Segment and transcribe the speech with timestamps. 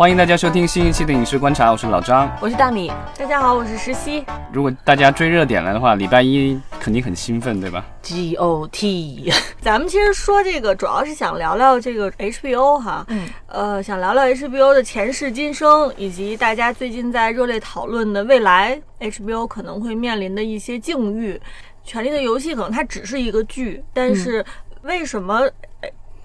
[0.00, 2.90] 欢迎大家收听新一期的《影视观察》，我是老张，我是大米。
[3.18, 4.24] 大家好，我是石溪。
[4.50, 9.30] 如果大家追热点了的话，礼拜一肯定很兴奋，对吧？G O T，
[9.60, 21.34] 咱们其实说这个，主要是想聊聊这个 HBO 哈，嗯，呃，想聊聊 HBO 的前世今生，以及大家最近在热烈讨论的未来 HBO 可能会面临的一些境遇。
[21.86, 24.42] 《权力的游戏》可能它只是一个剧，但是
[24.80, 25.42] 为什么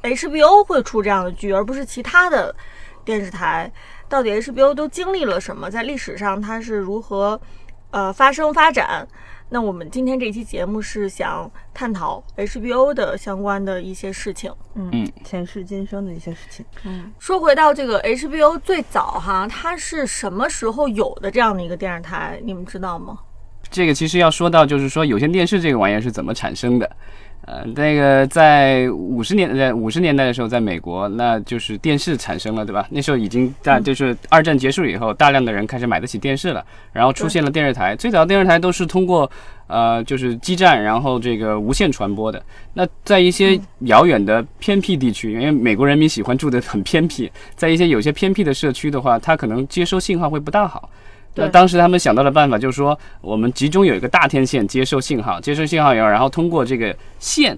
[0.02, 2.55] HBO 会出这样的剧，而不是其他的？
[3.05, 3.72] 电视台
[4.09, 5.70] 到底 HBO 都经历了什么？
[5.70, 7.40] 在历史上它是如何
[7.91, 9.08] 呃发生发展？
[9.48, 16.66] 那我们今天这期节目是想探讨 HBO 的相关的一些事情，嗯，前世今生的一些事情。
[16.84, 22.42] 嗯，说回到这个 HBO 最早哈，它是什么时候有的这样的一个电视台？
[22.44, 23.20] 你们知道吗？
[23.70, 26.95] 这个其实要说到，就是说有线电视这个玩意儿是怎么产生的。
[27.45, 32.88] 呃，那个在五十年在五十年代的时候，在美国，那就是电视产生了，对吧？
[32.89, 37.95] 那时候已经大，就是二战结束以后，大量的人开始买得起电视了，然后出现了电视台。
[37.95, 39.30] 最早电视台都是通过
[39.67, 42.42] 呃，就是基站，然后这个无线传播的。
[42.73, 50.89] 那在一些遥远的偏僻地区，因为美国人民喜欢住的很偏僻，在一些有些偏僻的社区的话，它可能接收信号会不大好。
[51.36, 57.58] 那当时他们想到的办法就是说，我们集中有一个大天线接收信号，接收信号以后，然后通过这个线，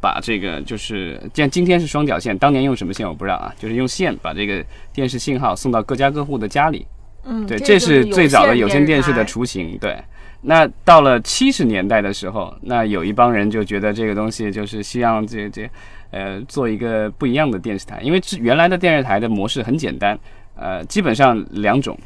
[0.00, 6.86] 把这个就是像今天是双绞线，当年用什么线我不知道啊，就是用线把这个电视信号送到各家各户的家里。
[7.24, 9.76] 嗯，对，这是最早的有线电视的雏形。
[9.78, 9.98] 对，
[10.40, 15.68] 那到了七十年代的时候，那有一帮人就觉得这个东西就是希望这这
[16.10, 20.18] 呃做一个不一样的电视台，因为原来的电视台的模式很简单，
[20.56, 21.98] 呃，基本上两种。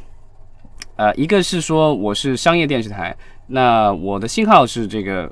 [0.95, 3.15] 呃，一个是说我是商业电视台，
[3.47, 5.31] 那我的信号是这个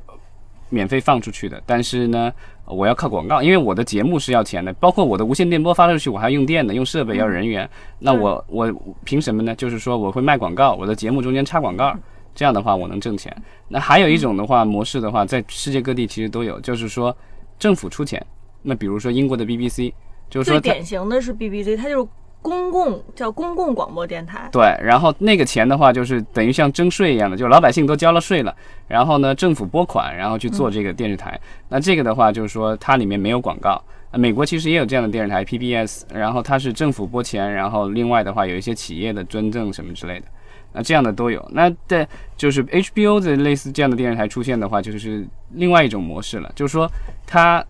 [0.69, 2.33] 免费放出去的，但是呢，
[2.65, 8.73] 我要靠广告，因为我的节目是要钱的，包括我的无线电波发出去，我还要用电的，用设备要人员，那我我
[9.03, 9.53] 凭什么呢？
[9.55, 11.95] 就是说我会卖广告，我的节目中间插广告，
[12.33, 13.31] 这样的话我能挣钱。
[13.67, 17.15] 那还有一种的话模式的话，在世界各地其实都有，就是说
[17.59, 18.25] 政府出钱，
[18.63, 19.93] 那比如说英国的 BBC，
[20.27, 22.09] 就是说最典型的是 BBC，它就是。
[22.41, 28.55] 公共叫公共广播电台，对，然后那个钱的话，就是等于像征税一样的，就是老百姓都交了税了，
[28.87, 31.39] 然后呢，政府拨款，然后去做这个电视台。
[31.69, 33.81] 那这个的话，就是说它里面没有广告。
[34.13, 40.25] 美国其实也有这样的电视台 PBS，然后它是政府拨钱，然后另外的话有一些企业的捐赠什么之类的，
[40.73, 41.47] 那这样的都有。
[41.53, 46.89] 那在就是 HBO 的类似这样的电视台出现的话，就是另外一种模式了，就是说
[47.25, 47.63] 它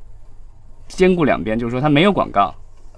[0.88, 2.56] 兼顾两边，就是说它没有广告。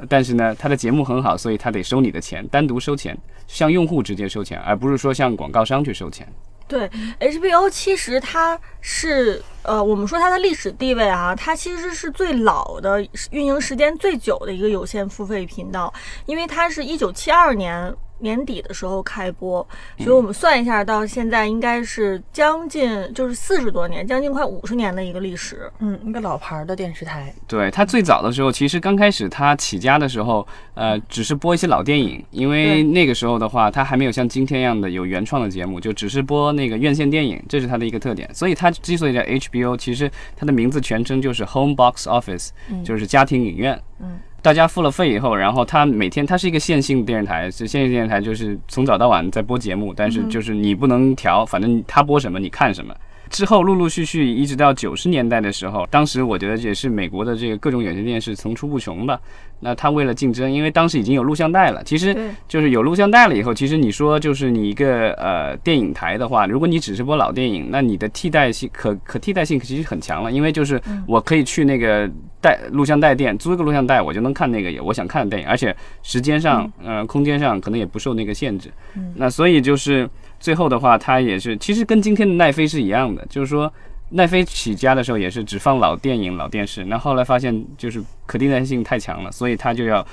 [0.10, 6.28] 但是呢，他的节目很好，所以他得收你的钱，单独收钱，向用户直接收钱，而不是说向广告商去收钱。
[6.68, 15.94] 对，HBO 其实它是呃，我们说它的历史地位啊，它其实是最老的、运营时间最久的一个有线付费频道，
[16.26, 17.94] 因为它是一九七二年。
[18.24, 19.66] 年底的时候开播，
[20.00, 25.70] 所以我们算一下，到现在应该是将近就是四十多年，将近快五十年的一个历史。
[25.80, 27.32] 嗯，一个老牌的电视台。
[27.48, 38.34] 对，它最早的时候，其实刚开始它起家的时候，呃，只是播一些老电影，因为那个时候的话，它还没有像今天一样的有原创的节目，就只是播那个院线电影，这是它的一个特点。
[38.34, 42.50] 所以它之所以叫 HBO，其实它的名字全称就是 Home Box Office，
[42.86, 43.78] 就是家庭影院。
[44.00, 44.20] 嗯。
[44.44, 52.94] 大家付了费以后，然后他每天他是一个线性电视台，是线性电视台，就是从早到晚在播节目，但是就是你不能调，反正他播什么你看什么。
[53.34, 59.20] 之后陆陆续续一直到九十年代的时候，当时我觉得也是美国的这个各种有线电视层出不穷吧。
[59.60, 62.16] 那他为了竞争，因为当时已经有录像带了，其实
[62.48, 72.08] 就是有录像带了以后，其实你说就是你一个呃电影台的话，如果你只是播老电影，那你的替代性可可替代性其实很强了，因为就是我可以去那个
[72.40, 78.70] 带录像带店租一个录像带，我就能看那个我想看的电影，而且时间上呃空间上可能也不受那个限制。
[79.16, 80.08] 那所以就是。
[80.44, 83.72] 最后的话，它也是其实跟今天的奈飞是一样的，就是说
[84.10, 90.06] 奈飞起家的时候也是只放老电影、老电视，那后来发现就是可替代性太强了，所以它就要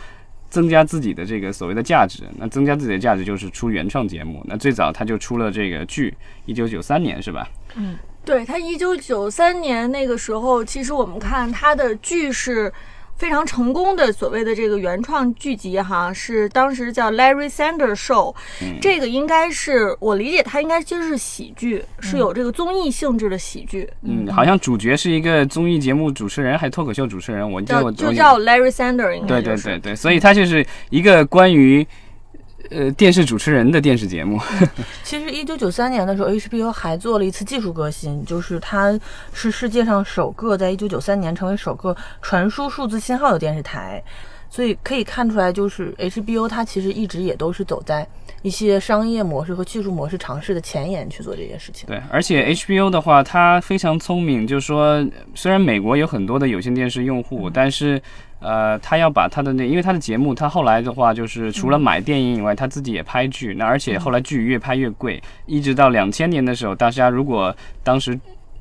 [0.48, 2.22] 增加自己的这个所谓的价值。
[2.38, 4.40] 那增加自己的价值就是出原创节目。
[4.46, 6.16] 那最早它就出了这个剧，
[6.46, 7.48] 一九九三年是吧？
[7.74, 12.72] 嗯，对，它一九九三年那个时候，其实我们看它的剧是。
[13.20, 18.34] 非常成功的所谓的这个原创剧集哈，是当时叫 Larry Sanders Show，
[18.80, 23.86] 这个应该是我理解它应该就是喜剧，是有这个综艺性质的喜剧。
[24.04, 27.48] 嗯，好像主角是一个综艺节目主持人，还是脱口秀主持人？
[27.48, 29.26] 我就就叫 Larry Sanders。
[29.26, 31.86] 对对对对，所以它就是一个关于
[32.70, 34.40] 呃电视主持人的电视节目。
[35.04, 38.98] 其实一九九三年的时候，HBO 还做了一次技术革新，就是它
[39.32, 44.02] 是世界上首个在一九九三年成为首个传输数字信号的电视台。
[44.52, 48.04] 所以可以看出来，就是 HBO 它其实一直也都是走在
[48.42, 51.86] 一些商业模式和技术模式尝试的前沿去做这些事情。
[51.86, 55.06] 对，而且 HBO 的话，它非常聪明，就是说，
[55.36, 58.02] 虽然美国有很多的有线电视用户，但是，
[58.40, 63.54] 呃，他要把他的那，因为他的节目，他后来的话，就是除了买电影以外，他自己也拍剧。
[63.54, 68.18] 那而且后来剧越拍越贵，一直到两千年的时候，大家如果当时。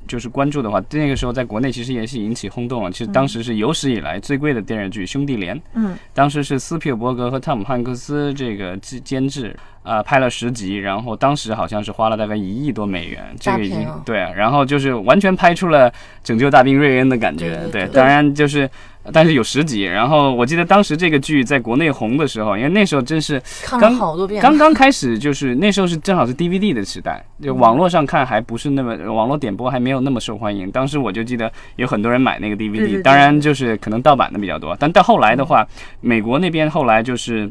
[0.07, 2.91] 就是关注的话，那个时候在国内其实也是引起轰动了。
[2.91, 15.93] 其实当时是有史以来最贵的电视剧《兄弟连》，嗯，当时是斯皮尔伯格和汤姆汉克斯这个监监制，啊，拍了十集，然后当时好像是花了大概一亿多美元，这个已经对，然后就是完全拍出了
[16.23, 18.67] 拯救大兵瑞恩的感觉，对，当然就是。
[19.11, 30.69] 但是有十集，然后我记得当时这个剧在国内红的时候，因为那时候真是看了好多遍，刚刚开始就是那时候是正好是 DVD 的时代，就网络上看还不是那么网络点播还没有那么受欢迎。
[30.69, 34.75] 当时我就记得有很多人买那个 DVD，当然就是可能盗版的比较多。
[34.79, 35.65] 但到后来的话，
[36.01, 37.49] 美国那边后来就是。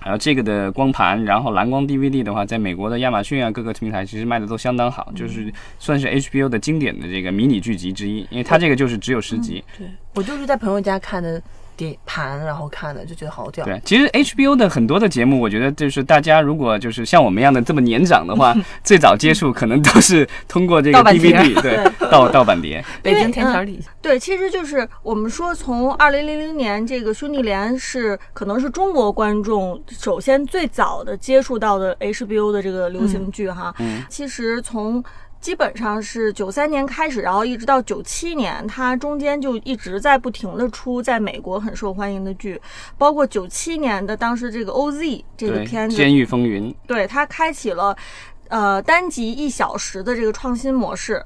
[0.00, 9.64] 还有这个的光盘，然后蓝光 DVD 的话，在美国的亚马逊啊各个平台其实卖的都相当好，就是算是 HBO 的经典的这个迷你剧集之一，因为它这个就是只有十集。
[9.78, 11.42] 对我就是在朋友家看的。
[11.76, 13.64] 碟盘，然后看的就觉得好屌。
[13.64, 18.54] 对，其实 HBO 的很多的节目，我觉得就是大家如果就是像我们一样的这么年长的话，
[18.84, 21.78] 最早接触可能都是通过这个 DVD， 对，
[22.10, 22.84] 盗盗版碟。
[23.02, 23.90] 北京天桥底下。
[24.00, 33.74] 对，其实就是我们说，从二零零零年这个兄弟连是可能是中国观众首先最早的接触到的 HBO 的这个流行剧哈。
[33.78, 34.02] 嗯。
[34.08, 35.02] 其实从
[35.44, 42.58] 基本上是九三年开始，然后一直到九七年，它中间就一直在不停的出在美国很受欢迎的剧，
[42.96, 47.94] 包括九七年的当时这个 OZ 这个片子《监狱风云》，对它开启了
[48.48, 51.22] 呃单集一小时的这个创新模式。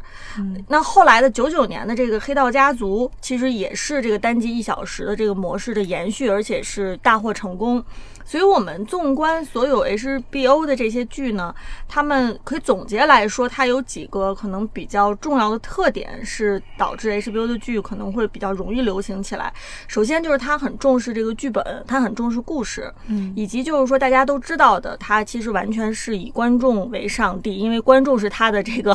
[0.67, 7.85] 那后来的九九年的这个《黑道家族》，其实也是这个单集一小时的这个模式的延续，而且是大获成功。
[8.29, 11.55] 所以，我们纵观所有 HBO 的这些剧呢，
[11.89, 19.51] 他们可以总结来说，它有几个可能比较重要的特点，是导致 HBO 的剧可能会比较容易流行起来。
[19.87, 28.95] 首先就是它很重视这个剧本，它很重视故事，嗯，以及就是说大家都知道的，它其实完全是以观众为上帝，因为观众是他的这个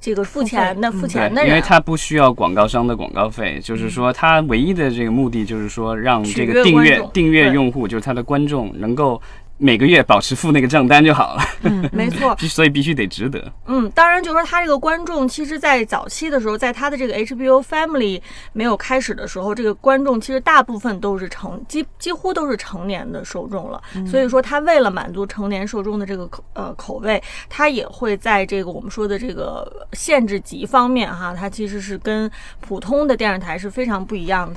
[0.00, 8.72] 这个付钱的付钱的人，因为他不需要广告商的广告费，就是说他唯一的这个目的就是说让这个订阅订阅用户就是他的观众。
[8.78, 9.20] 能够。
[9.62, 11.42] 每个月保持付那个账单就好了。
[11.64, 13.52] 嗯，没错， 所以必须得值得。
[13.66, 18.22] 嗯，当然，就是说他这个观众，其实，在早期的时候，在他的这个 HBO Family
[18.54, 23.80] 没有开始的时候，这个观众其实大部分都是成几几乎都是成年的受众了。
[24.10, 32.30] 所以说，他为了满足成年受众的这个口呃口味，他也会在这个我们说的这个限制级方面哈，它其实是跟
[32.60, 34.50] 普通的电视台是非常不一样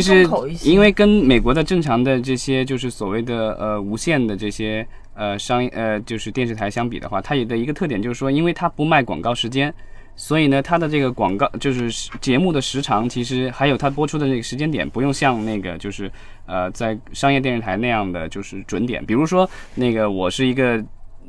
[0.00, 0.28] 其实，
[0.62, 9.72] 因为跟美国的正常的这些就是所谓的呃无线的这些呃商呃就是电视台相比的话，它有的一个特点就是说，因为它不卖广告时间，
[10.14, 16.10] 所以呢，它的这个广告就是节目的时长，其实还有它播出的那个时间点，不用像那个就是
[16.46, 19.04] 呃在商业电视台那样的就是准点。
[19.04, 20.82] 比如说那个我是一个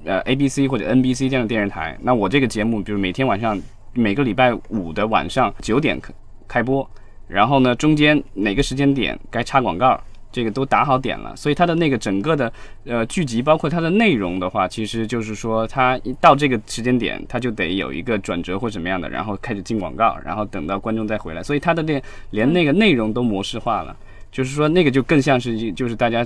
[0.06, 3.60] 呃 ABC 或者 NBC 这样的电视台，那我这个节目，比如每天晚上
[3.94, 6.00] 每个礼拜五的晚上九点
[6.48, 6.88] 开播。
[7.28, 10.00] 然后呢，中间哪个时间点该插广告，
[10.32, 11.36] 这个都打好点了。
[11.36, 12.52] 所以它的那个整个的
[12.86, 21.44] 呃剧集，包括它的内容的话，其实就是说，它一到这个时间点，它就得有一个转折或怎么样的，然后开始进广告，然后等到观众再回来。
[21.44, 23.96] 所以它的那连那个内容都模式化了，
[24.32, 26.26] 就是说那个就更像是就是大家。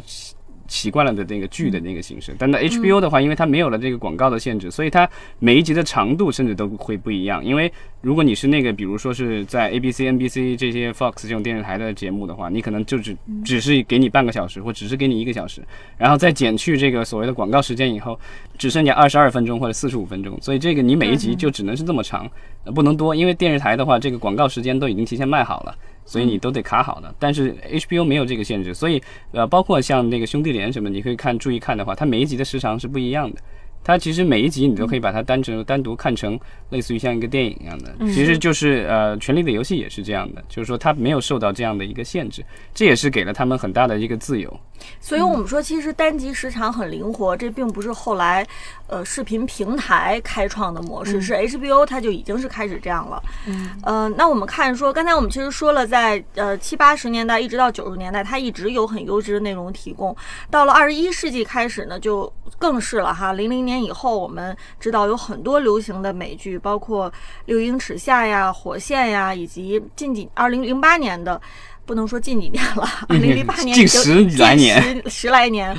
[0.71, 7.43] 习惯了的那个剧的那个形式，但那 HBO 的话，因为它没有了这个广告的限制，所以它每一集的长度甚至都会不一样。
[7.43, 15.61] 因为如果你是那个，比如说是在 ABC、NBC 这些 Fox 这种电视台的节目的话，你可能就只只是给你半个小时，或只是给你一个小时，
[15.97, 18.17] 然后再减去这个所谓的广告时间以后，
[18.57, 20.39] 只剩下二十二分钟或者四十五分钟。
[20.41, 22.25] 所以这个你每一集就只能是这么长，
[22.73, 25.75] 不能多，因为电视台的话，这个广告时间都已经提前卖好了。
[26.05, 33.39] 所以你都得卡好的，但是 HBO 没有这个限制，所以呃，包括像那个兄弟连什么，你可以看注意看的话，它每一集的时长是不一样的。
[33.83, 36.39] 它其实每一集你都可以把它单成单独看成
[36.69, 44.59] 类似于像一个电影一样的，其实就是呃，《权力的游戏》也是这样的，就是说它没有受到这样的一个限制，这也是给了他们很大的一个自由。
[44.99, 48.45] 所以我们说，其实单集时长很灵活，这并不是后来
[48.91, 53.23] 呃视频平台开创的模式，是 HBO 它就已经是开始这样了。
[53.47, 60.13] 嗯，呃，那我们看说，刚才我们其实说了，在呃七八十年代一直到九十年代，它一直有很优质的内容提供，
[60.49, 63.31] 到了二十一世纪开始呢，就更是了哈。
[63.31, 67.09] 零零年以后，我们知道有很多流行的美剧，包括
[67.45, 71.41] 《六英尺下》呀、《火线》呀，以及近几二零零八年的，
[71.85, 75.73] 不能说近几年了，二零零八年近十来年，十十来年。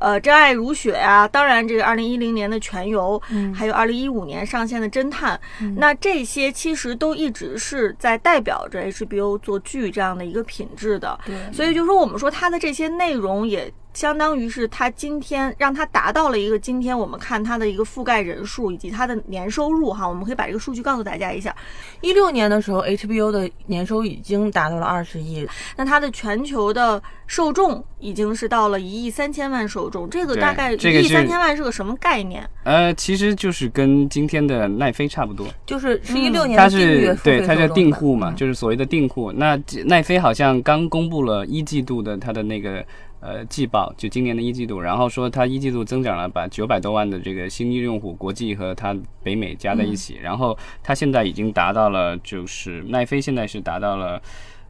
[0.00, 3.20] 呃，真爱如雪啊，当然这个二零一零年的全游，
[3.54, 5.40] 还有二零一五年上线的侦探，
[5.76, 11.16] 那这些其实都一直是在代表着 HBO 做剧这样的一个品质的。
[11.24, 13.72] 对，所以就说我们说它的这些内容也。
[13.92, 21.54] 相当于是它今天让它达到了一个今天我们看它的一个覆盖人数以及它的年收入哈，我们可以把这个数据告诉大家一下。
[22.00, 32.48] 一六年的时候，HBO 的年收已经达到了二十亿，那它的全球的受众已经是到了一亿三千万受众，这个大概一亿三千万是个什么概念？
[32.64, 39.32] 呃，其实就是跟今天的奈飞差不多，就是是一六年它是对它叫订户嘛，就是所谓的订户。
[39.32, 42.84] 那奈飞好像刚公布了一季度的它的那个。
[43.20, 54.22] 呃，季报就今年的一季度，然后说它一季度增长了把九百多万的这个新用用户，国际和它北美加在一起，然后它现在已经达到了，就是奈飞现在是达到了，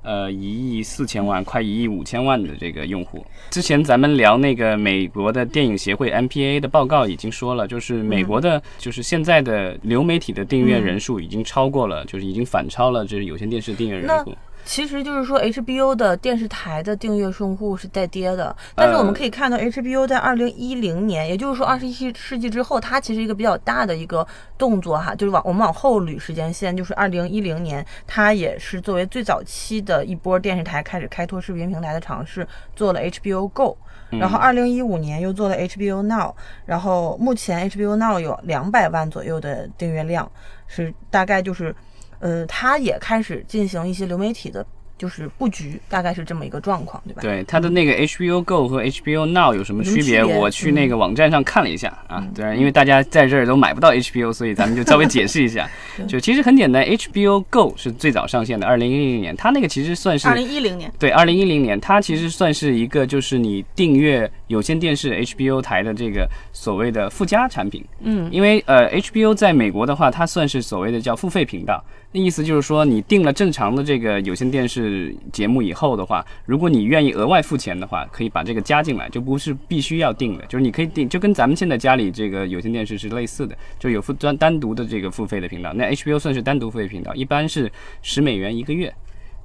[0.02, 3.24] 呃一亿四千万，快一亿五千万的这个用户。
[3.50, 14.36] 之前咱们聊那个美国的电影协会 MPA 的报告已经说了，就是美国的，就是现在的流媒体的订阅人数已经超过了，就是已经反超了就是有线电视订阅人数。
[14.64, 24.26] 其实就是说，HBO 的电视台的订阅用户是在跌的，但是我们可以看到，HBO 在二零一零年，也就是说二十一世纪之后，它其实一个比较大的一个
[24.56, 33.76] 动作哈，就是往我们往后捋时间线，就是二零一零年，它也是作为最早期的一波电视台开始开拓视频平台的尝试，做了 HBO Go，
[34.10, 40.30] 然后二零一五年又做了 HBO Now，然后目前 HBO Now 有两百万左右的订阅量，
[40.68, 41.74] 是大概就是。
[42.20, 44.64] 呃，他也开始进行一些流媒体的。
[45.00, 47.22] 就是布局大概是这么一个状况，对吧？
[47.22, 50.22] 对，它的那个 HBO Go 和 HBO Now 有什么区别？
[50.22, 55.66] 我去那个网站上看了一下啊，对，因为大家在这儿都买不到 HBO，所以咱们就稍微解释一下。
[56.06, 67.82] 就其实很简单，HBO Go 是最早上线的，二零一零年，它那个其实算是二零一零年，对，二零一零年，它其实算是一个就是你订阅有线电视 HBO 台的这个所谓的附加产品。
[68.00, 71.82] 嗯，因为呃 HBO 在美国的话，它算是所谓的叫付费频道。
[72.12, 85.72] 那意思就是说，你订了正常的这个有线电视节目以后的话，如果你愿意额外付钱的话，可以把这个加进来，就不是必须要订的，就是你可以订，就跟咱们现在家里这个有线电视是类似的，就有付单单独的这个付费的频道。
[85.74, 87.70] 那 HBO 算是单独付费频道，一般是
[88.02, 88.92] 十美元一个月。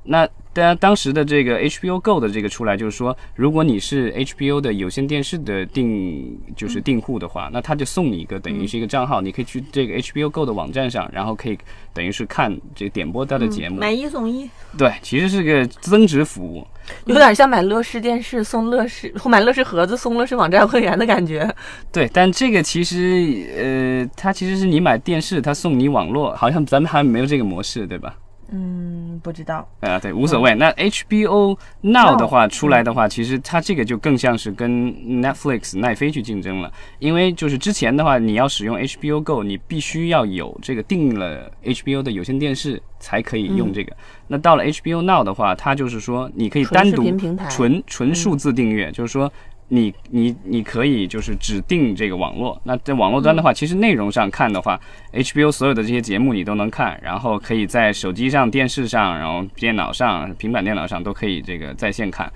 [0.05, 11.57] 那大家当时的这个 HBO Go 的这个出来，就是说，如果你是 HBO 的有线电视的订就是订户的话，那他就送你一个等于是一个账号，你可以去这个 HBO Go 的网站上，然后可以
[11.93, 14.49] 等于是看这个点播他的节目，买一送一。
[14.77, 16.65] 对，其实是个增值服务，
[17.05, 21.53] 有点像买乐视电视送乐视，或买乐视盒子送乐视网站会员的感觉。
[21.91, 28.15] 对，但这个其实呃，它其实是你买电视，它送你网络，好像咱们还没有这个模式，对吧？
[28.49, 29.67] 嗯，不知道。
[29.79, 30.53] 呃，对，无所谓。
[30.55, 36.71] 那 HBO Now 的话出来的话，其实它这个就更像是跟 Netflix 奈飞去竞争了。
[36.99, 43.95] 因为就是之前的话，你要使用 HBO Go，你必须要有这个订了 HBO 的有线电视才可以用这个。
[44.27, 47.03] 那到了 HBO Now 的话，它就是说你可以单独
[47.49, 49.31] 纯纯数字订阅，就是说。
[49.67, 54.79] 你你你可以就是指定这个网络，那在网络端的话，其实内容上看的话
[55.11, 62.31] ，HBO 所有的这些节目你都能看，然后可以在手机上、电视上，然后电脑上、平板电脑上都可以这个在线看，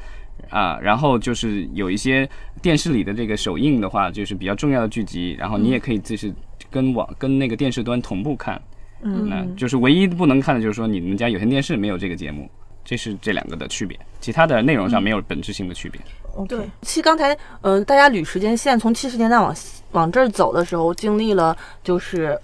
[0.49, 2.27] 啊，然后就是有一些
[2.63, 6.33] 电视里的这个首映的话，就是比较重要的剧集，然后你也可以就是
[6.71, 8.59] 跟网跟那个电视端同步看，
[9.03, 12.49] 嗯，那就是唯一不能看的就是说你们家有线电视没有这个节目。
[12.85, 16.01] 这是这两个的区别，其他的内容上没有本质性的区别。
[16.47, 19.55] 对，其实刚才，呃，大家捋时间线，从七十年代往
[19.91, 22.39] 往这儿走的时候，经历了就是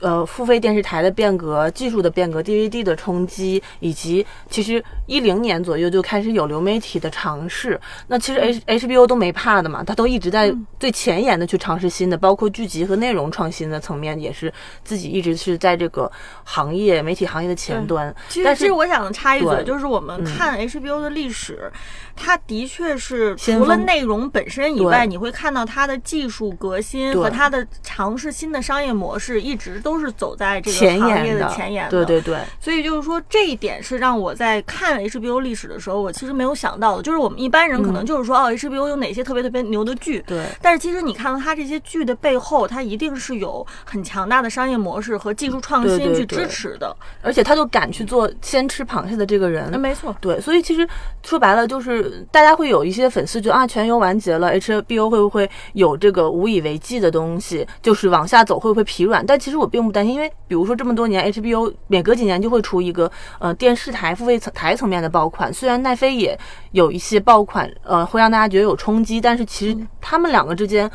[0.00, 7.78] 呃，付费电视台的变革、技术的变革、DVD 的冲击，以及其实一零年左右就开始有流媒体的尝试。
[8.06, 14.50] 那其实 H HBO 都没怕的嘛，他都一直在最前沿的去尝试新的，包括剧集和内容创新的层面，也是
[14.82, 16.10] 自己一直是在这个
[16.44, 18.14] 行业媒体行业的前端。
[18.30, 21.70] 其实，其实我想插一嘴，就是我们看 HBO 的历史，
[22.16, 29.89] 它的确是除了内容本身以外，你会看到它的技术革新和它的尝试新的商业模式，一直都。
[29.90, 32.38] 都是走在这个行业的前沿的，对对对。
[32.60, 37.02] 所以就是说，这一点是让我在看 HBO 历史的时候，我其实没有想到的。
[37.02, 40.46] 就是我们一般人可能就是说，哦，HBO 有哪些特别特别牛的剧，对。
[40.62, 46.96] 但是其实你看到它这些剧的背后，它一定是有很强大的商业模式和技术创新去支持的。
[47.20, 50.14] 而且他就敢去做先吃螃蟹的这个人，没错。
[50.20, 50.88] 对，所以其实
[51.24, 59.26] 说白了，就是大家会有一些粉丝觉得啊，全游完结了，HBO 会不会有这个无以为继的东西，就是往下走会不会疲软？
[59.26, 59.79] 但其实我并。
[59.80, 65.52] 并不担心，因为比如说这么多年，HBO 每隔几年就会出一个呃电视台付费层台层面的爆款。
[65.52, 66.38] 虽然奈飞也
[66.72, 70.90] 有一些爆款，呃，会让大家觉得有冲击，但是其实他们两个之间，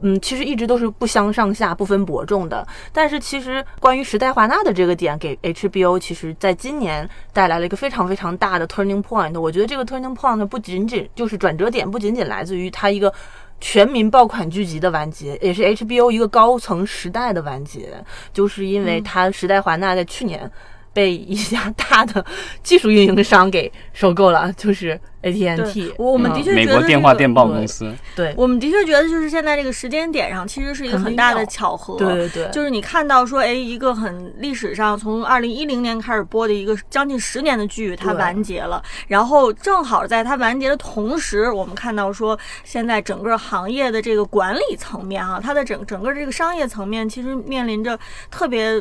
[0.00, 2.66] 嗯，其实一直都是不相上下、不分伯仲的。
[2.92, 9.38] 但是其实关于时代华纳的这个点，给 HBO 其实在今年带来了一个非常非常大的 turning point。
[9.38, 13.12] 我觉得这个 turning point 不仅仅就是转折点，不仅仅来自于它一个。
[13.60, 20.50] 全民爆款剧集的完结，也是 HBO 一个高层时代的完结，就是因为它时代华纳在去年
[20.94, 22.24] 被一家大的
[22.62, 24.98] 技术运营商给收购了， 就是。
[25.24, 31.96] AT&T，我们的确觉得美国电话电报公司，对我们的确觉得就是现在这个时间点上，其实是一个很大的巧合。
[31.96, 47.98] 对对对，就是你看到说，哎，一个很历史上从二零一零年开始播的一个将近十年的剧，它完结了，然后正好在它完结的同时，我们看到说，现在整个行业的这个管理层面啊，它的整整个这个商业层面，其实面临着
[48.30, 48.78] 特别。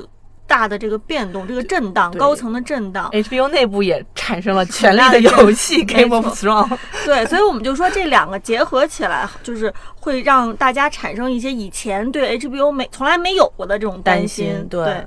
[0.54, 6.78] 大的这个变动，这个震荡，高层的震荡，HBO 内部也产生了权力的 游戏 Game of Thrones。
[7.06, 14.68] 对，所以我们就说这两个结合起来，就是会让大家产生一些以前对 HBO 没从来没有过的这种担心。
[14.70, 15.04] 对，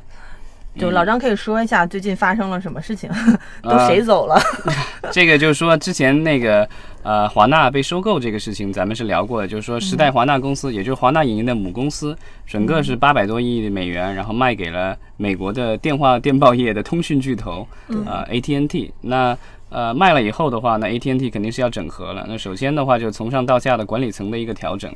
[0.78, 3.11] 就老张可以说一下最近发生了什么事情，
[3.62, 4.40] 都谁走了？
[5.12, 6.68] 这个就是说之前那个。
[7.06, 17.64] 呃，华纳被收购这个事情，咱们是聊过的，就是说时代华纳公司，也就是华纳影音的母公司，整个是八百多亿美元，然后卖给了美国的电话电报业的通讯巨头，
[18.04, 18.92] 呃，AT&T。
[19.02, 22.26] 那呃卖了以后的话，那 AT&T 肯定是要整合了。
[22.28, 24.92] 那首先的话，就从上到下的管理层的一个调整。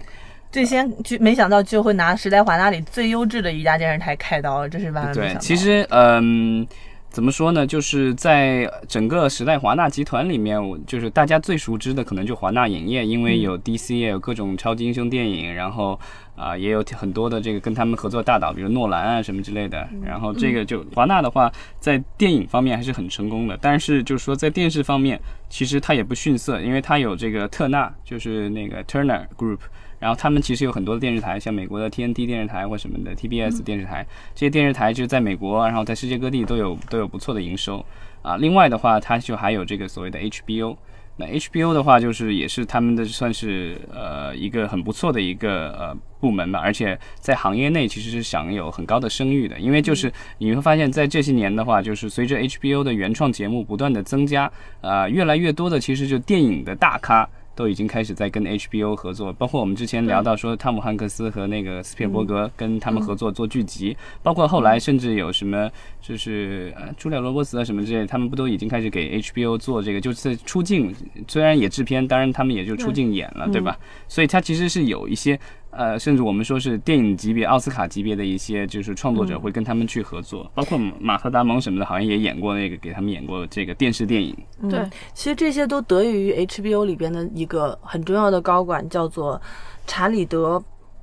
[0.50, 5.35] 最先就没想到就会拿时代华纳里最优质的一家电视台开刀，这是万万没想到。
[5.35, 6.66] 对，其实嗯。
[7.12, 7.66] 怎么说呢？
[7.66, 15.99] 就是在整个时代华纳集团里面，我就是大家最熟知的，可能就华纳影业，因为有 DC，也有各种超级英雄电影，然后
[16.37, 19.88] 啊，也有很多的这个跟他们合作大导，比如诺兰啊什么之类的。
[20.07, 21.50] 然后这个就华纳的话，
[21.81, 29.59] 在电影方面还是很成功的，但是就是说在电视方面，其实它也不逊色，因为它有这个特纳，就是那个 Turner Group。
[30.01, 37.85] 然后他们其实有很多的电视台，像美国的 TNT 电视台或什么的 TBS 电视台，这些电视台就是在美国，然后在世界各地都有都有不错的营收
[38.23, 38.37] 啊。
[38.39, 40.75] 另外的话，它就还有这个所谓的 HBO，
[41.19, 57.29] 那 HBO 的话就是也是他们的算是呃一个很不错的一个呃部门吧，而且在行业内其实是享有很高的声誉的，因为就是你会发现在这些年的话，就是随着 HBO 的原创节目不断的增加，啊，越来越多的其实就电影的大咖。
[57.55, 70.95] 都已经开始在跟 HBO 合作，包括我们之前聊到说汤姆汉克斯和那个斯皮尔伯格跟他们合作做剧集，包括后来甚至有什么就是呃朱莉亚罗伯茨啊什么之类，他们不都已经开始给 HBO 做这个，就是出镜，
[71.29, 73.79] 虽然也制片，当然他们也就出镜演了，对吧？
[74.09, 75.39] 所以他其实是有一些。
[75.70, 84.37] 呃，甚至我们说是电影级别、奥斯卡级别的一些就是创作者会跟他们去合作，包括马特·达蒙什么的，好像也演过那个给他们演过这个电视电影。
[84.68, 84.80] 对，
[85.14, 89.40] 其实这些都得益于 HBO 里边的一个很重要的高管，叫做
[89.87, 90.61] 查理德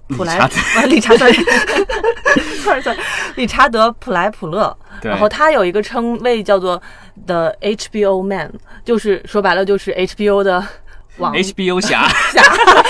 [0.15, 0.38] ·普莱
[0.88, 1.27] 理查德，
[3.36, 4.75] 理查德·普莱普勒。
[5.01, 6.82] 然后他有一个称谓叫做
[7.25, 8.51] The HBO Man，
[8.84, 10.65] 就是说白了就是 HBO 的
[11.19, 12.41] 网 HBO 侠侠，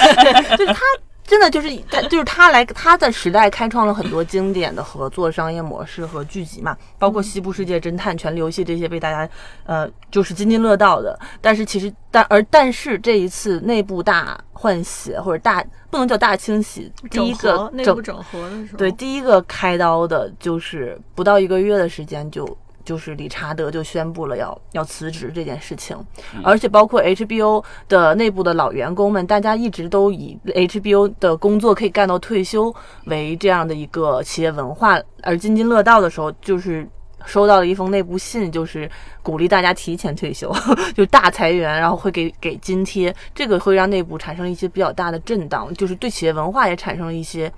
[0.57, 0.79] 就是他。
[1.27, 9.29] 真的就是他， 就是他来他的时代开创了很多经典的合作商业模式和剧集嘛，包括《西部世界侦探》《权力游戏》这些被大家
[9.65, 11.19] 呃就是津津乐道的。
[11.41, 22.57] 但是其实但而但是这一次内部大换血或者大不能叫大清洗，第一个内部整合的时候，对第一个开刀的就是不到一个月的时间就
[22.87, 25.97] 就是理查德就宣布了要要辞职这件事情，
[26.41, 32.73] 而且包括 HBO 的内部的老员工们，大家一直都以 HBO 的工作可以干到退休
[33.07, 36.87] 为这样的一个企业文化，而津津乐道的时候，就是
[37.25, 38.89] 收到了一封内部信，就是
[39.21, 40.49] 鼓励大家提前退休，
[40.95, 47.51] 就大裁员，然后会给给津贴，这个会让内部产生一些比较大的震荡，就是对企业文化也产生了一些。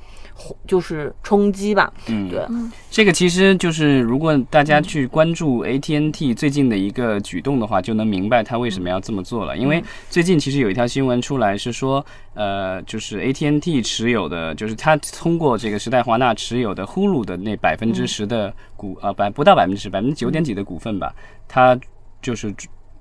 [0.68, 2.46] 就是冲击吧，嗯，对，
[2.90, 9.58] 这个其实就是如果大家去关注 AT&T 最近的一个举动的话，就能明白他为什么要这么做了。
[9.58, 21.14] 因为最近其实有一条新闻出来是说，呃，就是 AT&T 持有的，就是他通过这个时代华纳持有的 Hulu 的那百分之十的股，呃，百不到百分之十，百分之九点几的股份吧，
[21.48, 21.80] 他
[22.22, 22.54] 就是。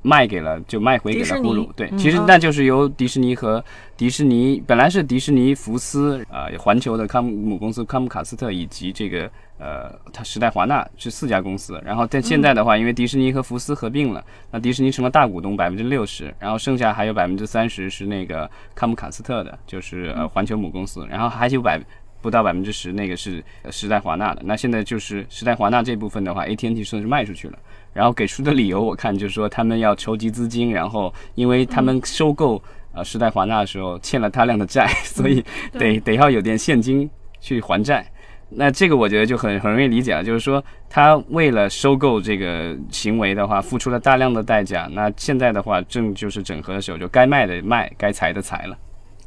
[0.08, 1.68] 卖给了，就卖回给了呼噜。
[1.76, 3.62] 对，其实那就是由迪士尼和
[3.94, 11.78] 迪士尼本来是迪士尼、福斯啊、环球的康母公司康姆卡斯特以及这个呃，它时代华纳是四家公司。
[11.84, 21.78] 然后但现在的话，因为迪士尼和福斯合并了，那迪士尼成了大股东百分之六十，然后剩下还有百分之三十是那个康姆卡斯特的，就是呃环球母公司，然后还有百
[22.22, 24.42] 不到百分之十那个是时代华纳的。
[24.44, 27.58] 那现在就是时代华纳这部分的话，AT&T 算是卖出去了。
[27.92, 37.08] 然后给出的理由，我看就是说他们要筹集资金，然后因为他们收购呃时代华纳的时候欠了大量的债， 所以得得要有点现金
[37.40, 38.06] 去还债。
[38.50, 44.88] 那这个我觉得就很很容易理解了，就是说他为了收购这个行为的话，付出了大量的代价。
[44.92, 48.74] 那现在的话，正就是整合的时候，就该卖的卖，该裁的裁了。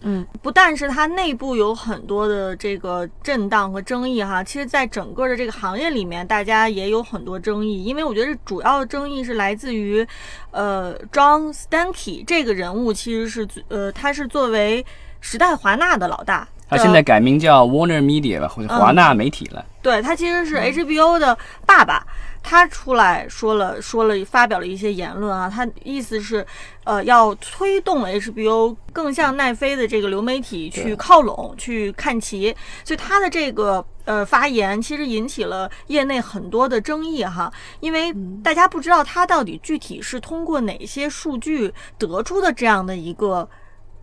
[0.04, 7.84] 嗯，不但是它内部有很多的这个震荡和争议哈，其实在整个的这个行业里面，大家也有很多争议。
[7.84, 10.06] 因为我觉得主要的争议是来自于，
[10.50, 14.84] 呃，John Stankey 这个人物其实是呃，他是作为
[15.20, 19.64] 时代华纳的老大，他现在改名叫 Warner Media 了，或者华纳媒体了。
[19.82, 22.04] 对他其实是 HBO 的爸爸。
[22.44, 26.44] 他出来说了，说了，发表了一些言论啊，他意思是，
[26.86, 32.56] 呃，要推动 HBO 更向奈飞的这个流媒体去靠拢，去看齐。
[32.84, 38.12] 所以他的这个呃发言，其实引起了业内很多的争议哈，因为
[38.44, 43.48] 大家不知道他到底具体是通过哪些数据得出的这样的一个。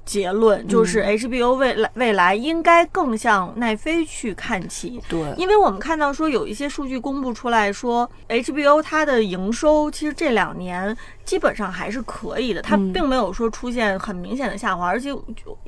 [0.08, 4.98] 结论就是 HBO 未来未来应该更向奈飞去看齐。
[5.06, 10.96] 对，因为我们看到说有一些数据公布出来说，HBO 它的营收其实这两年。
[11.28, 15.10] 基本上还是可以的，它并没有说出现很明显的下滑，而且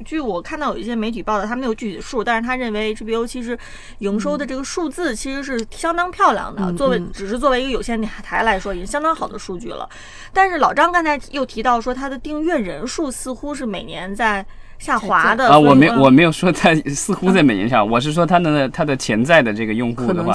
[0.07, 3.59] 据我看到有一些媒体报道，他没有具体的数，但是他认为 HBO 其实
[3.99, 9.87] 营收的这个数字其实是相当漂亮的，作为只是作为一个有线台来说，已经相当好的数据了。
[10.33, 14.47] 但是老张刚才又提到说，它的订阅人数似乎是每年在。
[14.81, 20.33] 下滑的啊，我没我没有说它似乎在每年下，我是说它的它的潜在的这个用户的话，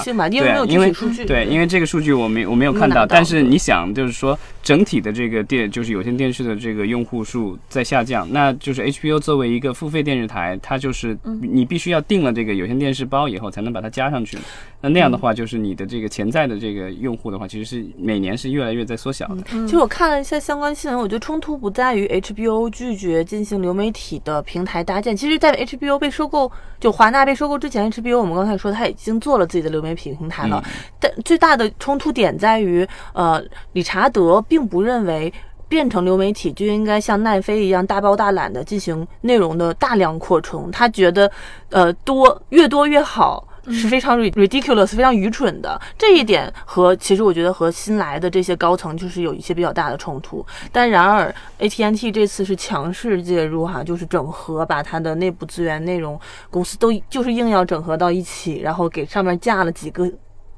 [0.67, 0.91] 对，因为
[1.25, 14.37] 对，因为这个数据我没我没有看到，但是你想就是说整体的这个电就是有线电视的这个用户数在下降，那就是 HBO 作为一个付费电视台，它就是你必须要订了这个有线电视包以后才能把它加上去，
[14.85, 19.41] 那那样的话就是你的这个潜在的这个用户的话，其实是每年是越来越在缩小的。
[19.65, 24.35] 其实我看了一下相关新闻，我觉得冲突不在于 HBO 拒绝进行流媒体的。
[24.43, 30.63] 平台搭建，其实，在 HBO 被收购，就华纳被收购之前，HBO 我们刚才说，他已经做了自己的流媒体平台了。
[30.99, 33.43] 但最大的冲突点在于，呃，
[33.73, 35.33] 理查德并不认为
[35.67, 40.69] 变成流媒体就应该像奈飞一样大包大揽的进行内容的大量扩充。
[40.69, 41.31] 他觉得，
[41.69, 43.47] 呃，多越多越好。
[43.71, 50.45] 是非常 ridiculous，非常愚蠢的这一点和其实我觉得和新来的这些高层就是有一些比较大的冲突。
[50.71, 60.11] 但然而，AT&T 这次是强势介入哈，就是整合，把它的内部资源、内容公司都就是硬要整合到一起，然后给上面架了几个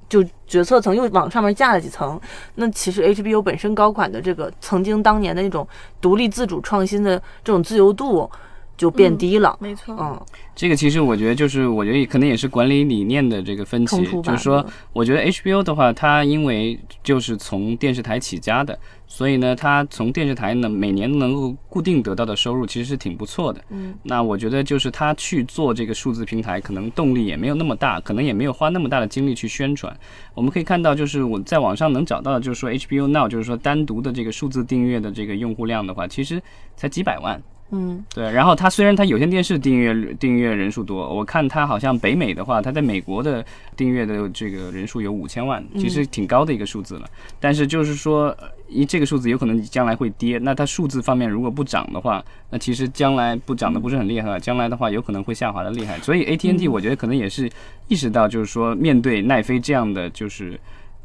[0.09, 2.19] 就决策层，又往上面架了几层。
[2.55, 5.67] 那其实 HBO 本身高管的这个曾经当年的那种
[6.01, 8.29] 独立自主创新的这种自由度。
[8.77, 9.97] 就变低了，没错。
[9.99, 10.21] 嗯，
[10.55, 14.05] 这个其实我觉得就是，我觉得可能也是管理理念的这个分歧。
[14.21, 14.63] 就是说，
[14.93, 23.59] 我觉得 HBO 的话，它因为就是从电视台起家的，所以呢，它从电视台呢每年能够固定得到的收入其实是挺不错的。
[23.69, 29.91] 嗯，那我觉得就是它去做这个数字平台，可能动力也没有那么大，可能也没有花那么大的精力去宣传。
[30.35, 36.39] 我们可以看到，就是我在网上能找到的，就是说 HBO Now，就是说单独的这个数字订阅的这个用户量的话，其实
[36.75, 37.41] 才几百万。
[37.71, 47.09] 嗯，对，然后它虽然它有线电视订阅订阅人数多，我看它好像北美的话，它在美国的订阅的这个人数有五千万，其实挺高的一个数字了。
[47.41, 48.33] 但是就是说，
[48.69, 55.99] 一这个数字有可能将来会跌，那它数字方面如果不涨的话，那其实将来不涨的不是很厉害，将来的话有可能会下滑的厉害。
[55.99, 57.51] 所以 AT&T 我觉得可能也是
[57.89, 60.57] 意识到，就是说面对奈飞这样的就是。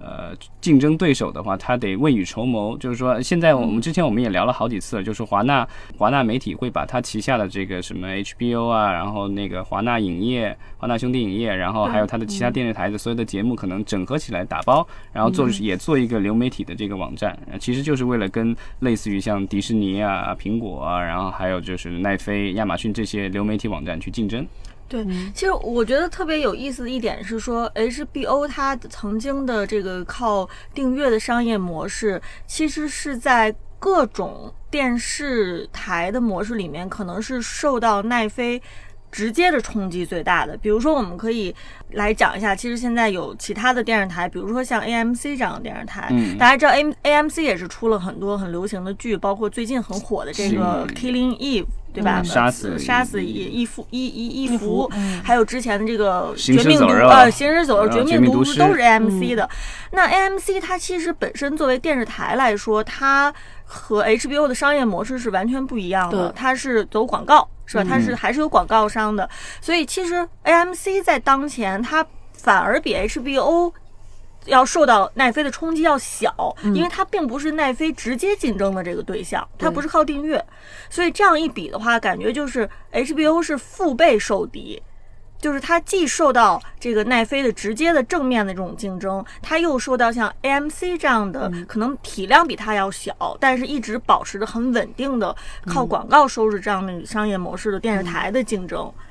[0.04, 2.76] 呃，竞争对手的话，他得未雨绸缪。
[2.78, 24.46] 就是说，现在我们之前我们也聊了好几次了，就是华纳华纳媒体会把他旗下的这个什么 HBO 啊，然后那个华纳影业、华纳兄弟影业，然后还有他的其他电视台的所有的节目，可能整合起来打包，然后做也做一个流媒体的这个网站，其实就是为了跟类似于像迪士尼啊、苹果啊，然后还有就是奈飞、亚马逊这些流媒体网站去竞争。
[24.92, 25.02] 对，
[25.34, 38.60] 其实我觉得特别有意思的一点是说，HBO 它曾经的这个靠订阅的商业模式，其实是在各种电视台的模式里面，可能是受到奈飞
[39.10, 40.54] 直接的冲击最大的。
[40.58, 41.54] 比如说，我们可以
[41.92, 46.84] 来讲一下，其实现在有其他的电视台，比如说像 AMC 这样的电视台，大家知道 A
[47.22, 51.64] AMC 也是出了很多很流行的剧，包括最近很火的这个 Killing Eve。
[51.92, 52.22] 对吧？
[52.22, 54.90] 杀死杀死一一夫一一一夫，
[55.22, 59.48] 还有之前的这个绝命毒呃行尸走肉绝命毒师都是 AMC 的。
[59.90, 63.32] 那 AMC 它其实本身作为电视台来说，它
[63.64, 66.32] 和 HBO 的商业模式是完全不一样的。
[66.34, 67.84] 它是走广告，是吧？
[67.88, 69.28] 它是还是有广告商的。
[69.60, 73.72] 所以其实 AMC 在当前，它反而比 HBO。
[74.46, 80.44] 要受到奈飞的冲击要小，因为它并不是奈飞直接竞争的这个对象，它不是靠订阅，
[80.90, 84.82] 所以这样一比的话，感觉就是 HBO 是腹背受敌，
[85.38, 95.34] 就是它既受到这个奈飞的直接的正面的这种竞争，它又受到像 AMC 这样的可能体量比它要小，但是一直保持着很稳定的
[95.66, 98.80] 靠广告收入这样的商业模式的电视台的竞争。
[98.80, 99.04] 嗯，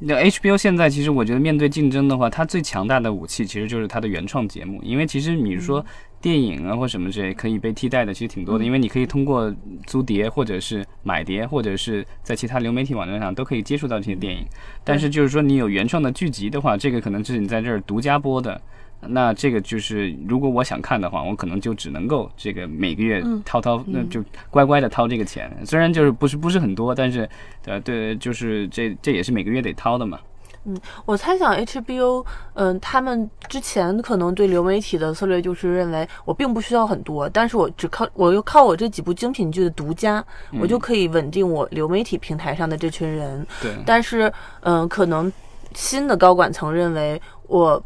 [0.00, 4.80] 那 HBO 现在其实我觉得面对竞争的话，它最强大的武器其实就是它的原创节目。
[4.82, 5.84] 因为其实你说
[6.20, 8.64] 电影啊或什么之类可以被替代的，其实挺多的。
[8.64, 9.54] 因为你可以通过
[9.86, 14.44] 租碟或者是买碟，或者是在其他流媒体网站上都可以接触到这些电影。
[14.82, 18.60] 但是就是说你有原创的剧集的话，这个可能是你在这儿独家播的。
[19.08, 25.50] 那这个就是，如果我想看的话，我可能就只能够这个每个月掏掏，那就乖乖的掏这个钱。
[25.64, 27.28] 虽然就是不是不是很多，但是，
[27.66, 30.18] 呃，对，就是这这也是每个月得掏的嘛。
[30.66, 40.24] 嗯，我猜想 HBO，嗯，他们之前可能对流媒体的策略就是认为我并不需要很多，但是我只靠我又靠我这几部精品剧的独家，
[40.58, 43.46] 我就可以稳定我流媒体平台上的这群人。
[43.60, 43.72] 对。
[43.84, 45.30] 但是，嗯，可能
[45.74, 47.82] 新的高管层认为我。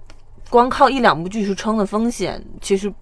[0.50, 2.92] 光靠一两部剧去撑的风险，其实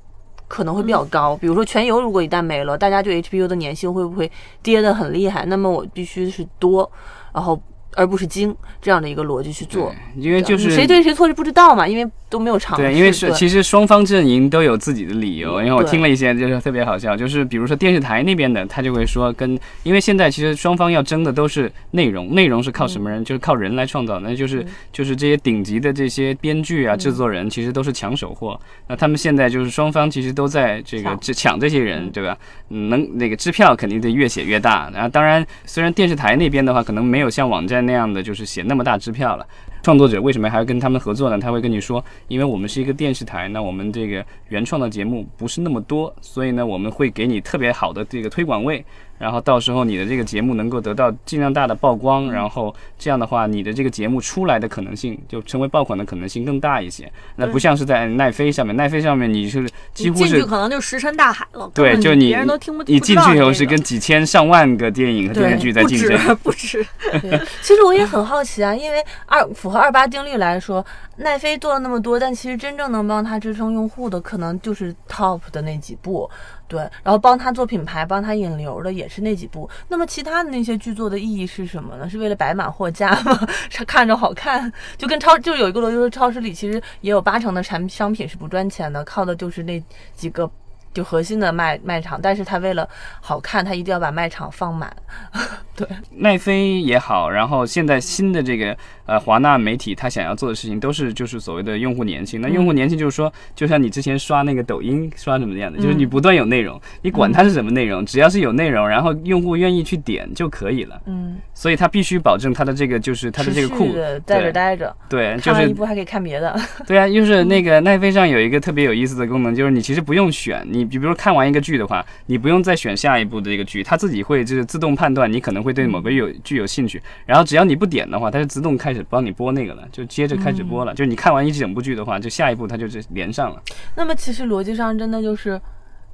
[0.49, 1.37] 可能会比较高。
[1.37, 4.31] 比如说《全游》，如果一旦没了，大家对 HBO 的粘性会不会
[4.63, 5.45] 跌得很厉害？
[5.47, 6.91] 那么我必须是多，
[7.33, 7.61] 然后。
[7.97, 12.83] 而不是精这样的一个逻辑去做，因为就是谁对谁错是不知道嘛，因为都没有尝试。
[12.83, 15.61] 对，因为是其实双方阵营都有自己的理由。
[15.63, 23.25] 因为我听了一些，就是特别好笑，就是比如说电视台那边的，他就会说跟，因为现在其实双方要争的都是内容，内容是靠什么人？
[23.25, 28.61] 就是靠人来创造，那就是就是这些顶级的这些编剧啊、制作人，其实都是抢手货。
[28.89, 32.37] 那他们现在就是双方其实都在这个抢这些人，对吧？
[32.69, 34.91] 能那个支票肯定得越写越大。
[34.93, 37.86] 然后当然，虽然电视台那边的话，可能没有像网站。
[37.87, 39.47] 那样的就是写那么大支票了，
[39.87, 41.39] 创作者为什么还要跟他们合作呢？
[41.39, 48.85] 他会跟你说，因为我们是一个电视台，那我们这个原创的节目不是那么多，所以呢，我们会给你特别好的这个推广位。
[49.19, 57.11] 然后到时候你的这个节目能够得到尽量大的曝光，然后这样的话，你的这个节目出来的可能性就成为爆款的可能性更大一些。
[57.37, 61.71] 那不像是在奈飞上面，奈飞上面你是几乎是可能就石沉大海了。
[61.73, 66.87] 对，就你别人都听不你进去以后是跟几千上万个电影和电视剧在竞争，不止。
[67.63, 70.85] 其实我也很好奇啊，因为二符合二八定律来说，
[71.17, 76.29] 奈飞做了那么多，但其实真正能帮他支撑用户的，可能就是 top 的那几部。
[76.69, 79.69] 对，然后帮他做品牌、帮他引流的也是那几部。
[79.89, 82.09] 那么其他的那些剧作的意义是什么呢？
[82.11, 83.39] 是为了摆满货架吗？
[83.71, 84.73] 是看着好看？
[84.99, 89.83] 就跟超，就有一个逻辑说，超市里其实也有八成的产商品是不赚钱的，靠的就是那
[90.15, 90.51] 几个。
[90.95, 92.89] 就核心的卖卖场，但是他为了
[93.21, 94.91] 好看，他一定要把卖场放满。
[95.77, 95.87] 对，
[96.17, 102.41] 奈飞也好，然后现在新的这个呃华纳媒体，他想要做的事情都是就是所谓的用户粘性。
[102.41, 111.01] 那用户粘性就是说，就像你之前刷那个抖音刷什么样的，就是你不断有内容，你管它是什么内容，只要是有内容，然后用户愿意去点就可以了。
[111.07, 113.93] 嗯，所以他必须保证他的这个就是他的这个库
[114.25, 114.95] 在这待着。
[115.09, 116.59] 对，就是一部还可以看别的。
[116.87, 120.85] 对啊，就是那个奈飞上有一个特别有意思的功能，就是你其实不用选你。
[120.85, 130.95] 比如说看完一个剧的话，你不用再选下一部的这个剧，它自己会就是自动判断你可能会对某个有剧有兴趣，然后只要你不点的话，它就自动开始帮你播那个了，就接着开始播了。
[130.95, 133.61] 就是你看完一整部剧的话，就下一步它就是连上了。
[133.95, 135.61] 那么其实逻辑上真的就是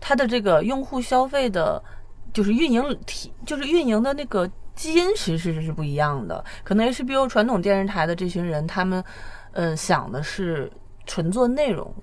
[0.00, 1.80] 它的这个用户消费的，
[2.32, 6.42] 就是运营体，就是运营的那个基因其实是不一样的。
[6.64, 9.04] 可能 HBO 传统电视台的这群人，他们
[9.52, 10.70] 嗯想的是
[11.06, 11.94] 纯做内容。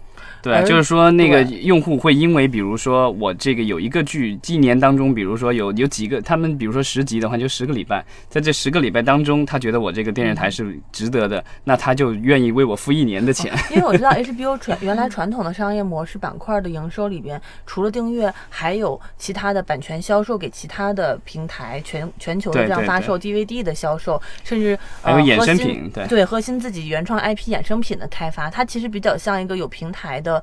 [0.42, 13.54] 对，就是说那个用户会因为，比如说我这个有一个剧，一年当中，比如说有有几个，他们比如说十集的话，就十个礼拜，在这十个礼拜当中，他觉得我这个电视台是值得的，那他就愿意为我付一年的钱。
[13.72, 26.08] 因为我知道 HBO 传原来传统的商业模式板块的营收里边，除了订阅，还有其他的版权销售给其他的平台，全全球的这样发售 DVD 的销售，甚至还有衍生品，对。
[26.08, 30.42] 对，核心自己原创 IP 衍生品的开发，它其实比较像一个有平台的。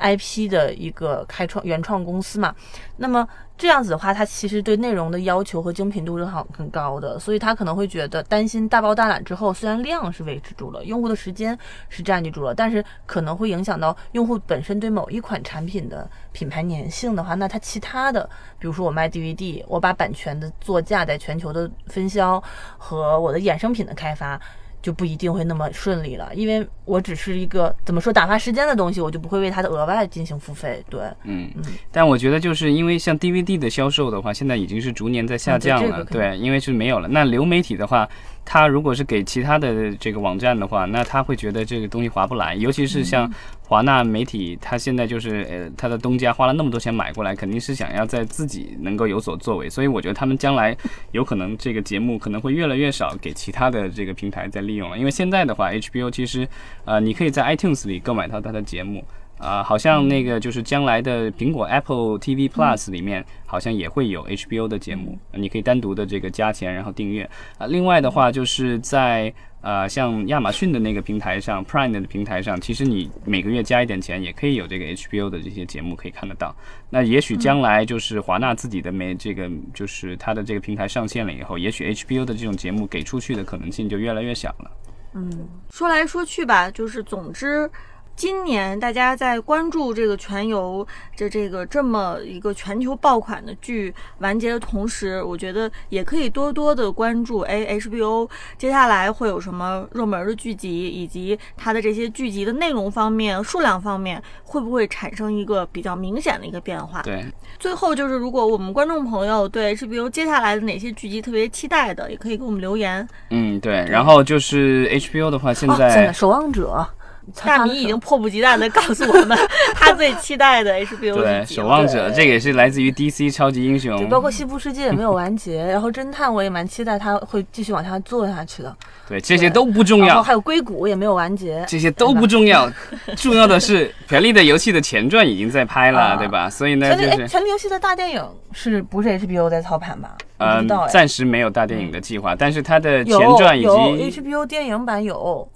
[0.00, 2.54] IP 的一个开创原创公司嘛，
[2.98, 18.22] 那么这样子的话，它其实对内容的要求和精品度是很很高的，所以他可能会觉得担心大包大揽之后，虽然量是维持住了，用户的时间是占据住了，但是可能会影响到用户本身对某一款产品的品牌粘性的话，那它其他的，
[18.60, 22.40] 比如说我卖 DVD，我把版权的作价在全球的分销
[22.76, 24.40] 和我的衍生品的开发。
[24.80, 30.82] 就不一定会那么顺利了，因为我只是一个怎么说打发时间的东西，我就不会为它的额外进行付费。
[30.88, 31.62] 对，嗯嗯。
[31.90, 36.04] 但我觉得就是因为像 DVD 的销售的话，现在已经是逐年在下降了。
[36.04, 37.08] 对，因为是没有了。
[37.08, 38.08] 那流媒体的话。
[38.50, 43.30] 他如果是给其他的这个网站的话，那他会觉得这个东西划不来，尤其是像
[43.60, 50.74] 华纳媒体，他现在就是呃，他的东家花了那么多钱买过来，肯定是想要在自己能够有所作为，所以我觉得他们将来
[51.12, 56.48] 有可能这个节目可能会越来越少给其他的这个平台在利用了，因为现在的话，HBO 其实
[56.86, 59.04] 呃，你可以在 iTunes 里购买到它的节目。
[59.38, 67.66] 啊，好像那个就是将来的苹果 Apple TV Plus 里面，好像也会有 HBO 的节目，你可以单独的这个加钱然后订阅啊。
[67.66, 76.54] 另外的话，就是在呃像亚马逊的那个平台上，Prime 的平台上，其实你每个月加一点钱，也可以有这个 HBO 的这些节目可以看得到。
[76.90, 84.70] 那也许将来就是华纳自己的没这个，就是它的这个平台上线了以后，也许 HBO 的这种节目给出去的可能性就越来越小了。
[85.14, 87.70] 嗯，说来说去吧，就是总之。
[88.18, 90.84] 今年大家在关注这个全游
[91.16, 98.28] 的这个这么一个全球爆款的剧完结的同时，我觉得也可以多多的关注，哎，HBO
[98.58, 107.00] 接下来会有什么热门的剧集，以及它的这些剧集的内容方面、数量方面会不会产生一个比较明显的一个变化？
[107.02, 107.24] 对。
[107.60, 113.08] 最后就是，如果我们观众朋友对 HBO 接下来的哪些剧集特别期待的，也可以给我们留言。
[113.30, 113.86] 嗯，对。
[113.88, 116.84] 然后就是 HBO 的话，现在《守望者》。
[117.44, 119.38] 大米已经迫不及待的告诉我们，
[119.74, 128.76] 他最期待的 HBO 对守望者，这个也是来自于 DC 超级英雄，包括西部世界也没有完结，然后侦探我也蛮期待他会继续往下做下去的。
[129.08, 130.22] 对，这些都不重要。
[130.22, 132.70] 还有硅谷也没有完结，这些都不重要，
[133.16, 136.50] 重要的是《权力的游戏》的前传已经在拍了，对吧？
[136.50, 140.16] 所以呢，就是《权力游戏》的大电影是不是 HBO 在操盘吧？
[140.38, 145.48] 嗯，暂时没有大电影的计划，但是它的前传以及 HBO 电影版有。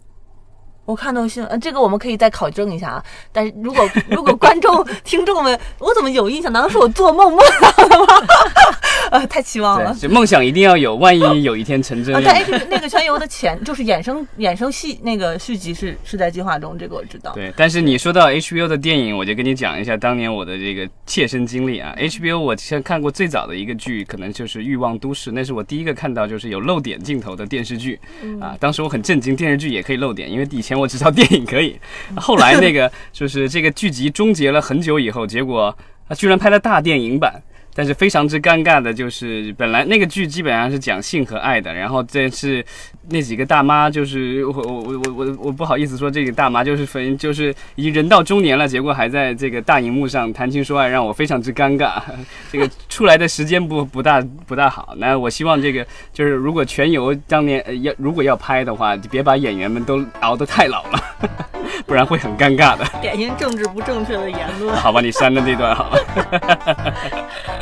[0.84, 3.04] 我看到新闻，这个我们可以再考证一下啊。
[3.30, 6.52] 但是如果如果观众 听众们，我怎么有印象？
[6.52, 8.06] 难道是我做梦梦到的吗？
[9.12, 9.96] 呃，太期望了。
[10.10, 12.12] 梦想一定要有，万一有一天成真。
[12.22, 17.32] 在那个全游的前，就是衍生衍生戏那个续集是是在计划中，这个我知道。
[17.32, 21.94] 对，但是你说到 HBO 的电影，我就跟你讲一下当年我的这个切身经历啊。
[21.96, 27.98] HBO 我先看过最早的一个剧，可能就是《欲望都市》，那是我第一个看到就是有露点镜头的电视剧
[28.40, 28.56] 啊。
[28.58, 30.72] 当时我很震惊，电视剧也可以露点，因为以前。
[30.82, 31.78] 我只知道电影可以，
[32.16, 35.72] 后来那个就是这个剧集终结了很久以后，结果
[36.08, 37.40] 他居然拍了大电影版。
[37.74, 42.64] 但是非常之尴尬的就是，本来那个剧基本上是讲性和爱的，然后这是
[43.08, 52.00] 那几个大妈，就是我我我我我我不好意思说这个大妈就是分就是已经人到中年了，结果还在这个大荧幕上谈情说爱，让我非常之尴尬。
[52.52, 54.94] 这个出来的时间不不大不大好。
[54.98, 61.02] 那我希望这个就是如果全游当年要如果要拍的话，别把演员们都熬得太老了，
[61.86, 62.84] 不然会很尴尬的。
[63.00, 64.76] 典型政治不正确的言论。
[64.76, 65.98] 好吧，你删了那段好了。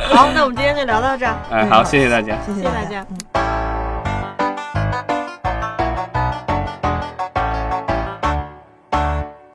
[0.11, 1.35] 好那我们今天就聊到这儿。
[1.51, 2.37] 哎好谢谢大家。
[2.45, 3.80] 谢谢大家。